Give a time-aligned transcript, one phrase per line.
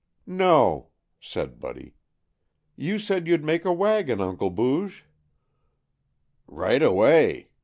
[0.25, 0.87] "No,"
[1.19, 1.93] said Buddy.
[2.75, 5.05] "You said you'd make a wagon, Uncle Booge."
[6.47, 7.49] "Right away!"